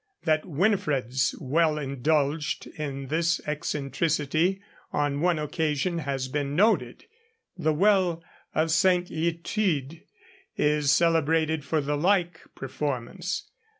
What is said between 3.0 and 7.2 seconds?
this eccentricity on one occasion has been noted.